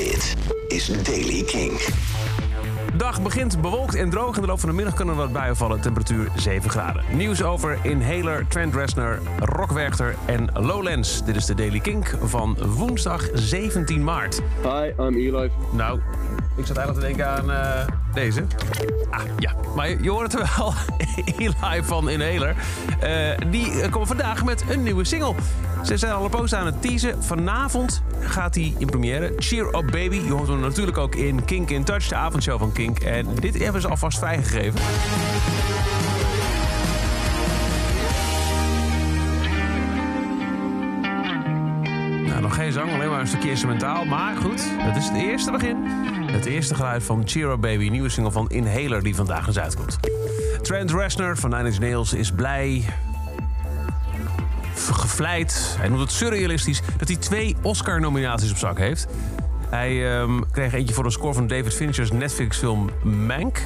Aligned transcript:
Dit 0.00 0.34
is 0.68 0.86
Daily 1.02 1.42
King. 1.42 1.80
Dag 2.96 3.22
begint 3.22 3.60
bewolkt 3.60 3.94
en 3.94 4.10
droog. 4.10 4.34
In 4.34 4.40
de 4.40 4.46
loop 4.46 4.60
van 4.60 4.68
de 4.68 4.74
middag 4.74 4.94
kunnen 4.94 5.14
er 5.14 5.20
wat 5.20 5.32
buien 5.32 5.56
vallen. 5.56 5.80
Temperatuur 5.80 6.28
7 6.36 6.70
graden. 6.70 7.04
Nieuws 7.12 7.42
over 7.42 7.78
Inhaler, 7.82 8.46
Trent 8.48 8.74
Reznor, 8.74 9.18
Rockwerchter 9.38 10.14
en 10.26 10.48
Lowlands. 10.52 11.24
Dit 11.24 11.36
is 11.36 11.44
de 11.44 11.54
Daily 11.54 11.80
Kink 11.80 12.16
van 12.22 12.56
woensdag 12.76 13.28
17 13.34 14.04
maart. 14.04 14.40
Hi, 14.62 15.02
I'm 15.04 15.16
Eli. 15.16 15.50
Nou, 15.72 16.00
ik 16.56 16.66
zat 16.66 16.76
eigenlijk 16.76 16.94
te 16.94 17.14
denken 17.14 17.28
aan 17.28 17.50
eh, 17.50 17.86
deze. 18.14 18.44
Ah, 19.10 19.20
ja. 19.38 19.52
Maar 19.76 19.88
je, 19.88 19.98
je 20.02 20.10
hoort 20.10 20.32
het 20.32 20.56
wel. 20.56 20.74
Eli 21.38 21.82
van 21.82 22.10
Inhaler. 22.10 22.54
Eh, 23.00 23.50
die 23.50 23.80
eh, 23.80 23.90
komen 23.90 24.08
vandaag 24.08 24.44
met 24.44 24.64
een 24.68 24.82
nieuwe 24.82 25.04
single. 25.04 25.34
Ze 25.82 25.96
zijn 25.96 26.12
al 26.12 26.24
een 26.24 26.30
post 26.30 26.54
aan 26.54 26.66
het 26.66 26.82
teasen. 26.82 27.22
Vanavond 27.22 28.02
gaat 28.20 28.54
hij 28.54 28.74
in 28.78 28.86
première. 28.86 29.32
Cheer 29.36 29.66
Up 29.66 29.90
Baby. 29.90 30.16
Je 30.16 30.32
hoort 30.32 30.48
hem 30.48 30.60
natuurlijk 30.60 30.98
ook 30.98 31.14
in 31.14 31.44
Kink 31.44 31.70
in 31.70 31.84
Touch, 31.84 32.08
de 32.08 32.14
avondshow 32.14 32.58
van 32.58 32.72
Kink. 32.72 32.79
En 32.88 33.26
dit 33.34 33.58
hebben 33.58 33.80
ze 33.80 33.88
alvast 33.88 34.18
vrijgegeven. 34.18 34.80
Nou, 42.26 42.40
nog 42.40 42.54
geen 42.54 42.72
zang, 42.72 42.92
alleen 42.92 43.10
maar 43.10 43.20
een 43.20 43.26
stukje 43.26 43.50
instrumentaal. 43.50 44.04
Maar 44.04 44.36
goed, 44.36 44.64
het 44.66 44.96
is 44.96 45.08
het 45.08 45.16
eerste 45.16 45.50
begin. 45.50 45.76
Het 46.30 46.46
eerste 46.46 46.74
geluid 46.74 47.02
van 47.02 47.22
Cheer 47.24 47.50
Up 47.50 47.60
Baby, 47.60 47.88
nieuwe 47.88 48.08
single 48.08 48.32
van 48.32 48.48
Inhaler 48.48 49.02
die 49.02 49.14
vandaag 49.14 49.46
eens 49.46 49.58
uitkomt. 49.58 49.98
Trent 50.62 50.90
Reznor 50.92 51.36
van 51.36 51.50
Nine 51.50 51.64
Inch 51.64 51.78
Nails 51.78 52.12
is 52.12 52.32
blij, 52.32 52.84
gevleid, 54.74 55.76
hij 55.78 55.88
noemt 55.88 56.00
het 56.00 56.12
surrealistisch... 56.12 56.80
dat 56.96 57.08
hij 57.08 57.16
twee 57.16 57.56
Oscar-nominaties 57.62 58.50
op 58.50 58.56
zak 58.56 58.78
heeft. 58.78 59.06
Hij 59.70 60.18
ehm, 60.18 60.40
kreeg 60.50 60.72
eentje 60.72 60.94
voor 60.94 61.04
de 61.04 61.10
score 61.10 61.34
van 61.34 61.46
David 61.46 61.74
Fincher's 61.74 62.12
Netflix-film 62.12 62.90
Mank... 63.02 63.60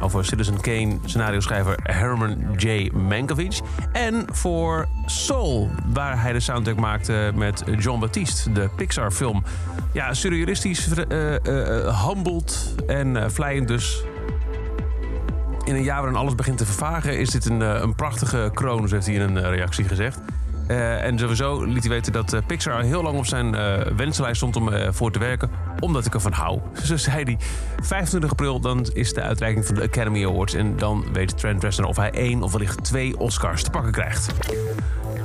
over 0.00 0.24
Citizen 0.24 0.60
Kane 0.60 0.98
scenario-schrijver 1.04 1.78
Herman 1.82 2.36
J. 2.56 2.90
Mankiewicz. 2.94 3.60
En 3.92 4.24
voor 4.32 4.88
Soul, 5.06 5.70
waar 5.92 6.22
hij 6.22 6.32
de 6.32 6.40
soundtrack 6.40 6.76
maakte 6.76 7.32
met 7.34 7.62
John 7.78 8.00
Baptiste, 8.00 8.52
de 8.52 8.68
Pixar-film. 8.76 9.42
Ja, 9.92 10.14
surrealistisch, 10.14 10.88
humbled 12.04 12.74
en 12.86 13.14
uh, 13.14 13.24
vlijend 13.28 13.68
dus. 13.68 14.04
In 15.64 15.74
een 15.74 15.82
jaar 15.82 16.00
waarin 16.00 16.18
alles 16.18 16.34
begint 16.34 16.58
te 16.58 16.66
vervagen... 16.66 17.18
is 17.18 17.30
dit 17.30 17.44
een, 17.44 17.60
een 17.60 17.94
prachtige 17.94 18.50
kroon, 18.54 18.88
heeft 18.90 19.06
hij 19.06 19.14
in 19.14 19.20
een 19.20 19.50
reactie 19.50 19.84
gezegd. 19.84 20.18
Uh, 20.70 21.04
en 21.04 21.18
sowieso 21.18 21.64
liet 21.64 21.82
hij 21.82 21.92
weten 21.92 22.12
dat 22.12 22.32
uh, 22.32 22.40
Pixar 22.46 22.82
heel 22.82 23.02
lang 23.02 23.18
op 23.18 23.26
zijn 23.26 23.54
uh, 23.54 23.76
wensenlijst 23.96 24.36
stond 24.36 24.56
om 24.56 24.70
voor 24.92 25.12
te 25.12 25.18
werken, 25.18 25.50
omdat 25.80 26.06
ik 26.06 26.14
ervan 26.14 26.32
hou. 26.32 26.60
Zo 26.84 26.96
zei 26.96 27.24
hij. 27.24 27.38
25 27.82 28.30
april 28.30 28.60
dan 28.60 28.86
is 28.92 29.12
de 29.12 29.22
uitreiking 29.22 29.66
van 29.66 29.74
de 29.74 29.82
Academy 29.82 30.24
Awards 30.26 30.54
en 30.54 30.76
dan 30.76 31.04
weet 31.12 31.38
Trent 31.38 31.62
Reznor 31.62 31.88
of 31.88 31.96
hij 31.96 32.10
één 32.10 32.42
of 32.42 32.52
wellicht 32.52 32.84
twee 32.84 33.18
Oscars 33.18 33.62
te 33.62 33.70
pakken 33.70 33.92
krijgt. 33.92 34.32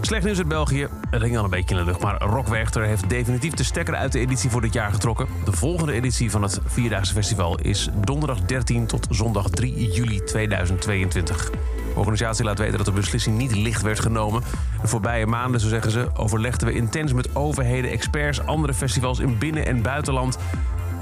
Slecht 0.02 0.24
nieuws 0.24 0.38
uit 0.38 0.48
België. 0.48 0.88
Het 1.10 1.22
ging 1.22 1.38
al 1.38 1.44
een 1.44 1.50
beetje 1.50 1.76
in 1.76 1.82
de 1.82 1.88
lucht, 1.88 2.02
maar 2.02 2.22
Rockwerchter 2.22 2.84
heeft 2.84 3.10
definitief 3.10 3.54
de 3.54 3.64
stekker 3.64 3.96
uit 3.96 4.12
de 4.12 4.20
editie 4.20 4.50
voor 4.50 4.62
dit 4.62 4.74
jaar 4.74 4.92
getrokken. 4.92 5.28
De 5.46 5.52
volgende 5.52 5.94
editie 5.94 6.32
van 6.32 6.42
het 6.42 6.60
Vierdaagse 6.66 7.14
Festival 7.14 7.60
is 7.60 7.90
donderdag 8.06 8.42
13 8.42 8.86
tot 8.86 9.08
zondag 9.10 9.50
3 9.50 9.92
juli 9.92 10.24
2022. 10.24 11.50
De 11.96 12.02
organisatie 12.02 12.46
laat 12.46 12.60
weten 12.60 12.78
dat 12.78 12.86
de 12.86 12.92
beslissing 12.92 13.38
niet 13.38 13.56
licht 13.56 13.82
werd 13.82 14.00
genomen. 14.00 14.44
De 14.82 14.88
voorbije 14.88 15.26
maanden, 15.26 15.60
zo 15.60 15.68
zeggen 15.68 15.92
ze, 15.92 16.10
overlegden 16.16 16.68
we 16.68 16.74
intens 16.74 17.14
met 17.14 17.36
overheden, 17.36 17.92
experts, 17.92 18.46
andere 18.46 18.74
festivals 18.74 19.20
in 19.20 19.38
binnen- 19.38 19.66
en 19.66 19.82
buitenland. 19.82 20.38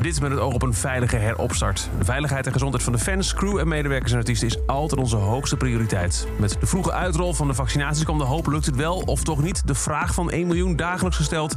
Dit 0.02 0.22
met 0.22 0.31
het 0.31 0.39
oog 0.39 0.53
op 0.53 0.61
een 0.61 0.73
veilige 0.73 1.16
heropstart. 1.16 1.89
De 1.97 2.05
veiligheid 2.05 2.45
en 2.45 2.52
gezondheid 2.52 2.83
van 2.83 2.94
de 2.94 3.00
fans, 3.00 3.33
crew 3.33 3.58
en 3.58 3.67
medewerkers 3.67 4.11
en 4.11 4.17
artiesten 4.17 4.47
is 4.47 4.67
altijd 4.67 5.00
onze 5.00 5.16
hoogste 5.16 5.58
prioriteit. 5.58 6.27
Met 6.39 6.58
de 6.59 6.66
vroege 6.67 6.91
uitrol 6.91 7.34
van 7.34 7.47
de 7.47 7.53
vaccinaties 7.53 8.03
kwam 8.03 8.17
de 8.17 8.23
hoop, 8.23 8.47
lukt 8.47 8.66
het 8.66 8.75
wel 8.75 8.97
of 8.97 9.23
toch 9.23 9.41
niet? 9.41 9.67
De 9.67 9.75
vraag 9.75 10.13
van 10.13 10.31
1 10.31 10.47
miljoen 10.47 10.75
dagelijks 10.75 11.17
gesteld. 11.17 11.56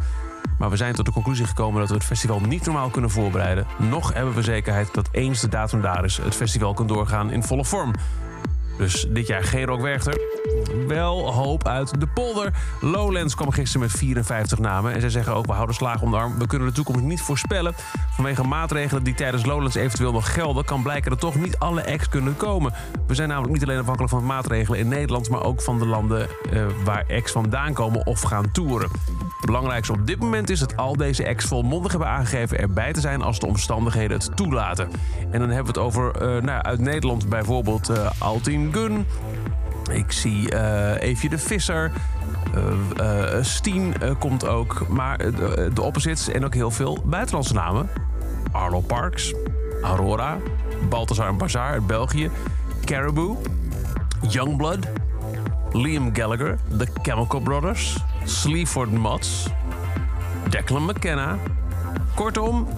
Maar 0.59 0.71
we 0.71 0.77
zijn 0.77 0.95
tot 0.95 1.05
de 1.05 1.13
conclusie 1.13 1.47
gekomen 1.47 1.81
dat 1.81 1.89
we 1.89 1.95
het 1.95 2.05
festival 2.05 2.41
niet 2.41 2.65
normaal 2.65 2.89
kunnen 2.89 3.11
voorbereiden. 3.11 3.67
Nog 3.79 4.13
hebben 4.13 4.35
we 4.35 4.43
zekerheid 4.43 4.95
dat 4.95 5.09
eens 5.13 5.41
de 5.41 5.49
datum 5.49 5.81
daar 5.81 6.05
is, 6.05 6.17
het 6.17 6.35
festival 6.35 6.75
kan 6.75 6.87
doorgaan 6.87 7.31
in 7.31 7.43
volle 7.43 7.65
vorm. 7.65 7.93
Dus 8.79 9.07
dit 9.09 9.27
jaar 9.27 9.45
geen 9.45 9.65
Rockwerchter. 9.65 10.21
Wel 10.87 11.33
hoop 11.33 11.69
uit 11.69 12.01
de 12.01 12.07
polder. 12.07 12.53
Lowlands 12.81 13.35
kwam 13.35 13.51
gisteren 13.51 13.81
met 13.81 13.97
54 13.97 14.59
namen. 14.59 14.93
En 14.93 15.01
zij 15.01 15.11
zeggen 15.11 15.35
ook, 15.35 15.47
we 15.47 15.53
houden 15.53 15.75
slagen 15.75 16.03
om 16.03 16.11
de 16.11 16.17
arm. 16.17 16.39
We 16.39 16.47
kunnen 16.47 16.69
de 16.69 16.75
toekomst 16.75 17.03
niet 17.03 17.23
voorspellen. 17.23 17.75
Vanwege 18.11 18.43
maatregelen 18.43 19.03
die 19.03 19.15
tijdens 19.15 19.45
Lowlands 19.45 19.75
eventueel 19.75 20.13
nog 20.13 20.33
gelden... 20.33 20.65
kan 20.65 20.83
blijken 20.83 21.11
dat 21.11 21.21
toch 21.21 21.35
niet 21.35 21.59
alle 21.59 21.87
acts 21.87 22.09
kunnen 22.09 22.37
komen. 22.37 22.73
We 23.07 23.15
zijn 23.15 23.29
namelijk 23.29 23.53
niet 23.53 23.63
alleen 23.63 23.79
afhankelijk 23.79 24.13
van 24.13 24.27
maatregelen 24.27 24.79
in 24.79 24.89
Nederland... 24.89 25.31
maar 25.31 25.43
ook 25.43 25.63
van 25.63 25.79
de 25.79 25.87
landen 25.87 26.29
uh, 26.53 26.67
waar 26.85 27.05
acts 27.11 27.33
vandaan 27.33 27.73
komen 27.73 28.07
of 28.07 28.21
gaan 28.21 28.53
toeren. 28.53 28.91
Het 29.37 29.47
belangrijkste 29.47 29.93
op 29.93 30.07
dit 30.07 30.19
moment 30.19 30.51
is 30.51 30.61
dat 30.61 30.77
al 30.77 30.97
deze 30.97 31.29
acts 31.29 31.45
volmondig 31.45 31.91
hebben 31.91 32.09
aangegeven... 32.09 32.59
erbij 32.59 32.93
te 32.93 33.01
zijn 33.01 33.23
als 33.23 33.39
de 33.39 33.47
omstandigheden 33.47 34.17
het 34.17 34.37
toelaten. 34.37 34.89
En 35.31 35.39
dan 35.39 35.49
hebben 35.51 35.75
we 35.75 35.81
het 35.81 35.89
over 35.89 36.23
uh, 36.23 36.43
nou, 36.43 36.63
uit 36.63 36.81
Nederland 36.81 37.29
bijvoorbeeld 37.29 37.91
uh, 37.91 38.11
Altin 38.19 38.73
Gun... 38.73 39.07
Ik 39.93 40.13
zie 40.13 40.53
uh, 40.53 41.03
Eefje 41.03 41.29
de 41.29 41.39
Visser. 41.39 41.93
Uh, 43.01 43.25
Steen 43.41 43.95
komt 44.19 44.47
ook. 44.47 44.89
Maar 44.89 45.19
de, 45.19 45.83
opposites 45.83 46.29
en 46.29 46.45
ook 46.45 46.55
heel 46.55 46.71
veel 46.71 47.03
buitenlandse 47.05 47.55
namen. 47.55 47.89
Arlo 48.53 48.81
Parks, 48.81 49.35
Aurora, 49.83 50.39
Balthazar 50.89 51.37
Bazaar 51.37 51.71
uit 51.71 51.87
België. 51.87 52.31
Caribou, 52.85 53.37
Youngblood, 54.29 54.87
Liam 55.73 56.11
Gallagher, 56.15 56.59
The 56.77 56.87
Chemical 57.03 57.41
Brothers, 57.41 57.97
Sleaford 58.25 58.93
Mods, 58.93 59.47
Declan 60.49 60.85
McKenna. 60.85 61.39
Kortom, 62.15 62.69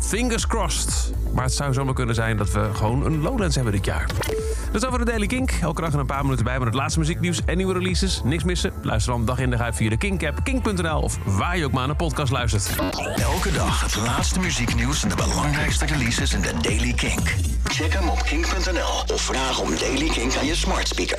fingers 0.00 0.46
crossed. 0.46 1.12
Maar 1.34 1.44
het 1.44 1.54
zou 1.54 1.72
zomaar 1.72 1.94
kunnen 1.94 2.14
zijn 2.14 2.36
dat 2.36 2.52
we 2.52 2.70
gewoon 2.72 3.04
een 3.04 3.20
Lowlands 3.20 3.54
hebben 3.54 3.72
dit 3.72 3.84
jaar. 3.84 4.06
Dat 4.72 4.82
is 4.82 4.88
over 4.88 4.98
de 4.98 5.04
Daily 5.04 5.26
Kink. 5.26 5.50
Elke 5.60 5.80
dag 5.80 5.92
een 5.92 6.06
paar 6.06 6.22
minuten 6.22 6.44
bij 6.44 6.58
met 6.58 6.66
het 6.66 6.76
laatste 6.76 6.98
muzieknieuws 6.98 7.40
en 7.44 7.56
nieuwe 7.56 7.72
releases. 7.72 8.20
Niks 8.24 8.44
missen? 8.44 8.72
Luister 8.82 9.12
dan 9.12 9.24
dag 9.24 9.38
in 9.38 9.50
dag 9.50 9.60
uit 9.60 9.76
via 9.76 9.88
de 9.88 9.96
Kink-app, 9.96 10.44
kink.nl 10.44 11.00
of 11.00 11.18
waar 11.24 11.56
je 11.56 11.64
ook 11.64 11.72
maar 11.72 11.88
een 11.88 11.96
podcast 11.96 12.32
luistert. 12.32 12.70
Elke 13.16 13.52
dag 13.52 13.80
het 13.80 13.96
laatste 13.96 14.40
muzieknieuws 14.40 15.02
en 15.02 15.08
de 15.08 15.14
belangrijkste 15.14 15.86
releases 15.86 16.32
in 16.32 16.40
de 16.40 16.52
Daily 16.62 16.92
Kink. 16.92 17.34
Check 17.64 17.92
hem 17.92 18.08
op 18.08 18.22
kink.nl 18.22 19.14
of 19.14 19.20
vraag 19.20 19.60
om 19.60 19.70
Daily 19.78 20.08
Kink 20.08 20.36
aan 20.36 20.46
je 20.46 20.54
smart 20.54 20.88
speaker. 20.88 21.16